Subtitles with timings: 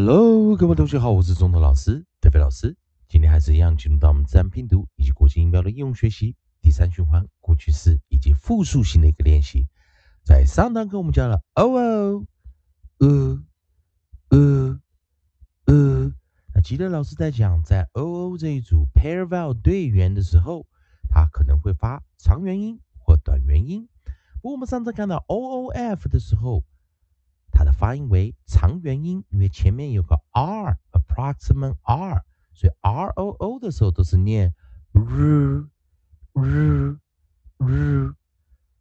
[0.00, 2.76] Hello，各位同学好，我是中头老师德飞老师。
[3.08, 9.66] 今天还是一样进入到我们自然拼读以及国际音标的应用学习第三循环过去式以及复数型的一个练习。
[10.22, 12.24] 在上堂课我们讲了 o o
[12.98, 13.44] 呃
[14.28, 14.80] 呃
[15.64, 16.12] 呃，
[16.54, 20.64] 那吉德老师在讲在 o o 这一组 pair vowel 对元的时候，
[21.10, 23.88] 它可能会发长元音或短元音。
[24.36, 26.62] 不过我们上次看到 o o f 的时候。
[27.57, 34.55] 它的发音为长元音，因为前面有个 r，approximate r，所以 r o o 的时候都是念
[34.93, 35.69] r
[36.33, 36.99] r
[37.59, 38.15] r。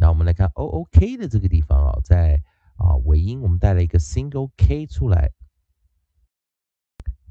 [0.00, 2.40] 那我们来看 O O K 的这个地方啊，在
[2.76, 5.32] 啊尾音我们带了一个 single K 出来。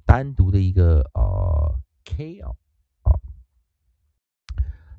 [0.09, 2.49] 单独的一个呃 K 啊
[3.03, 3.13] 啊，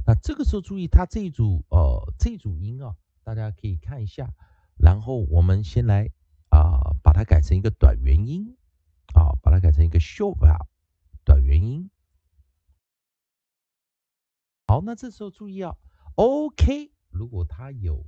[0.06, 2.94] 那这个时候注意它这一组呃这一组音啊，
[3.24, 4.32] 大家可以看一下，
[4.78, 6.08] 然后我们先来
[6.50, 8.56] 啊把它改成一个短元音
[9.12, 10.68] 啊，把它改成一个 short vowel
[11.24, 11.90] 短元音。
[14.68, 15.76] 好，那这时候注意啊
[16.14, 18.06] ，OK，如果它有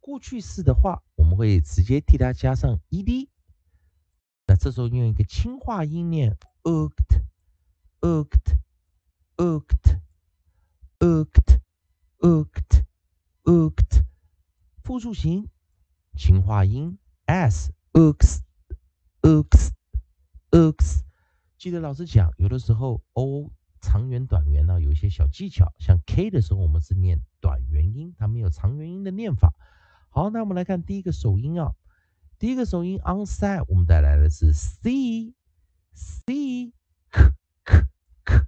[0.00, 3.31] 过去式的话，我们会直接替它加上 ed。
[4.52, 7.22] 那这时候用一个轻化音念 ooked
[8.02, 8.58] ooked
[9.38, 9.98] ooked
[10.98, 11.60] ooked
[12.18, 12.84] ooked
[13.44, 14.04] ooked
[14.84, 15.48] 复数形
[16.18, 18.42] 轻化音 s ooks
[19.22, 19.70] ooks
[20.50, 21.00] ooks
[21.56, 29.54] 记得老师讲，有的时候 o 长元短元呢有一些小技巧，像 k 的时候我们是念短元音，它没有长元音的念法。
[30.10, 31.72] 好，那我们来看第一个首音啊。
[32.42, 35.32] 第一个首音 onside，我们带来的是 c
[35.92, 36.72] c
[37.08, 37.32] k
[37.62, 37.86] k
[38.24, 38.46] k。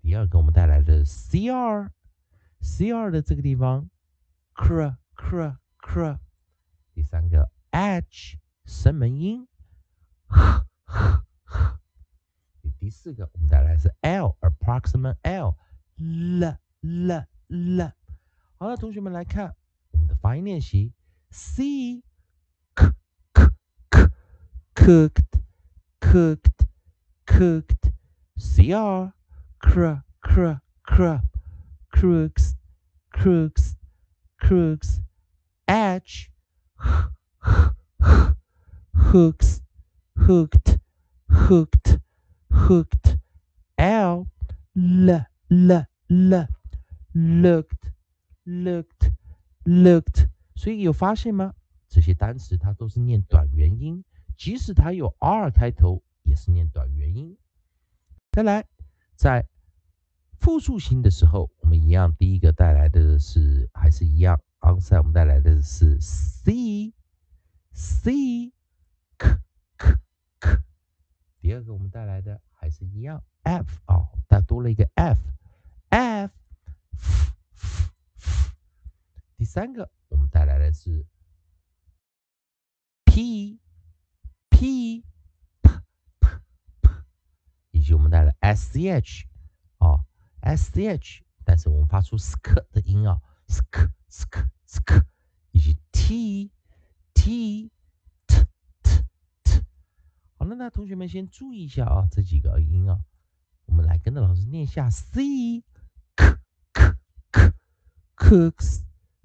[0.00, 1.92] 第二个我们带来的 c r
[2.62, 3.90] c r 的这个地方
[4.54, 6.18] cr cr cr。
[6.94, 9.46] 第三个 h 声门音
[10.28, 11.80] h h h。
[12.78, 15.54] 第四个我们带来的是 l approximate l
[15.98, 17.92] l l l。
[18.56, 19.54] 好了，同学们来看
[19.90, 20.94] 我们的发音练习
[21.28, 22.02] c。
[24.83, 25.39] cooked,
[25.99, 26.67] cooked,
[27.25, 27.91] cooked.
[28.37, 29.13] cr,
[29.59, 31.15] cr, cr, cr,
[31.91, 32.55] crooks,
[33.11, 33.75] crooks,
[34.37, 35.01] crooks.
[35.67, 36.31] H,
[38.93, 39.61] hooks,
[40.15, 40.79] hooked,
[41.29, 41.99] hooked,
[42.49, 43.17] hooked.
[43.77, 44.27] L,
[44.75, 46.47] l, l, l,
[47.13, 47.91] looked,
[48.45, 49.11] looked,
[49.65, 50.29] looked。
[50.55, 51.53] 所以有发现吗？
[51.87, 54.03] 这些单词它都是念短元音。
[54.36, 57.36] 即使它有 r 开头，也是念短元音。
[58.32, 58.66] 再来，
[59.14, 59.46] 在
[60.40, 66.92] 复数型的时候，我们一样，第一个带来的是还是一样 o n s e 我们带来的是 c
[67.72, 68.52] c
[69.16, 69.38] k
[69.76, 69.94] k
[70.40, 70.58] k。
[71.40, 75.20] 第二个我们带来的还是一样，f 啊，但多了一个 f
[75.90, 77.90] f f。
[79.36, 81.06] 第三个我们带来的是。
[83.06, 83.60] p
[88.54, 89.26] s c h
[89.78, 90.04] 啊
[90.40, 95.04] s c h，但是我们发出 sk 的音啊 sk sk sk，
[95.52, 96.50] 以及 t
[97.14, 97.70] t
[98.26, 98.46] t
[98.82, 99.02] t
[99.42, 99.64] t。
[100.36, 103.00] 好了，那同学们先注意一下啊，这几个音啊，
[103.66, 105.62] 我们来跟着老师念一下 c
[106.14, 106.38] k
[106.72, 106.92] k
[107.32, 107.52] k
[108.16, 108.84] cooks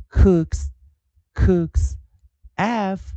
[0.10, 0.72] cooks
[1.34, 1.98] cooks
[2.56, 3.16] f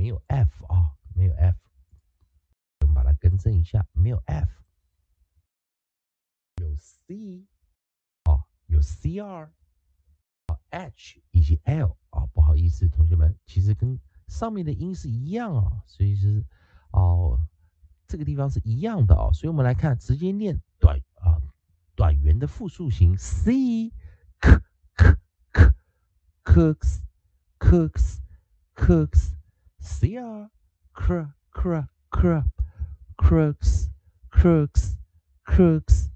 [0.00, 1.58] 没有 f 啊，没有 f，
[2.80, 4.48] 我们把它更正一下，没有 f，
[6.56, 7.46] 有 c
[8.22, 9.50] 啊，有 cr
[10.46, 16.46] 啊，h 以及 l 啊，不好意思，同学们，其实跟上面的音是一样啊，所以是
[16.92, 17.38] 哦，
[18.06, 21.36] 这个地方是一样的啊，所以我们来看，直接念短啊，
[21.94, 23.92] 短元的复数型 c
[24.40, 24.62] k
[24.96, 25.14] k
[25.52, 25.74] k
[26.42, 27.02] cooks
[27.58, 28.22] cooks
[28.74, 29.38] cooks
[29.80, 30.50] C R
[30.94, 32.44] cr cr cr
[33.16, 33.88] crooks
[34.30, 34.96] crooks
[35.44, 36.10] crooks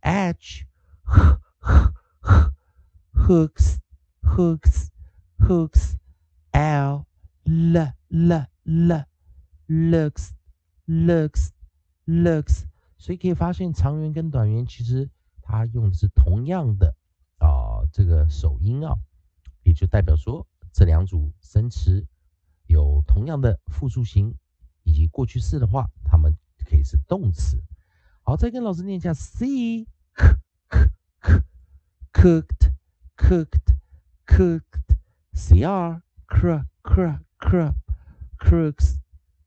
[0.00, 0.64] H
[1.04, 1.92] h h
[2.22, 2.52] h
[3.12, 3.78] hooks
[4.22, 4.88] hooks
[5.38, 5.96] hooks
[6.52, 7.06] L
[7.44, 9.04] l l l
[9.66, 10.32] looks
[10.86, 11.50] looks
[12.06, 12.64] looks，
[12.96, 15.10] 所以可以发现长元跟短元其实
[15.42, 16.94] 它用的是同样的
[17.38, 18.94] 啊这个首音啊，
[19.64, 22.06] 也就代表说这两组生词
[22.68, 24.34] 有同样的复数形
[24.84, 27.60] 以及过去式的话，它们可以是动词。
[28.22, 29.88] 好，再跟老师念一下：C c
[31.22, 31.42] c
[32.12, 32.72] cooked
[33.16, 33.76] cooked
[34.26, 34.96] cooked
[35.32, 37.74] C R cr cr cr
[38.38, 38.98] crooks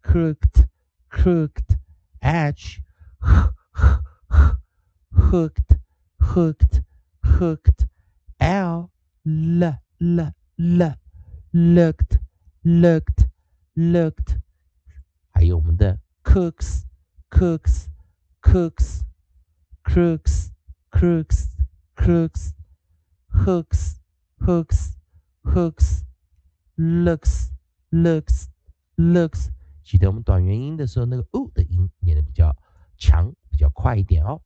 [0.02, 0.68] cooked
[1.10, 1.78] cooked
[2.22, 2.82] H
[5.12, 5.80] hooked
[6.18, 6.84] hooked
[7.22, 7.88] hooked
[8.40, 8.90] L
[9.24, 10.96] l l l
[11.52, 12.21] looked
[12.64, 13.28] looked
[13.76, 14.40] looked，
[15.32, 16.84] 还有我们的 cooks
[17.30, 17.88] cooks
[18.42, 19.02] cooks
[19.84, 20.52] cooks,
[20.92, 21.48] cooks,
[21.96, 22.54] cooks,
[23.30, 23.98] hooks
[24.40, 24.96] hooks
[25.44, 26.04] hooks
[26.78, 27.52] looks
[27.92, 28.48] looks
[28.96, 29.50] looks，
[29.84, 32.56] 记得我们短元音的时候，那个 o 的音念的比较
[32.98, 34.42] 强，比较快一点哦。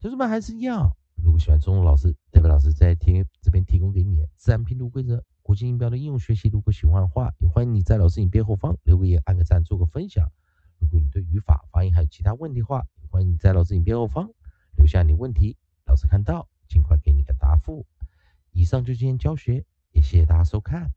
[0.00, 6.48] 同学们还是一样，如果喜欢中文老师，代表老师在听这边提供给你自然拼读规则、国际音标的应用学习。
[6.48, 10.32] 如果喜欢的话，也欢迎你在老师影片后方留个言、按个赞、做个分享。
[10.78, 14.30] 如果你对语法、发音还有其他问题的话，也欢迎你在老师影片后方
[14.78, 17.84] 留下你问题，老师看到尽快给你个答复。
[18.52, 20.90] 以上就今天教学，也谢谢大家收看。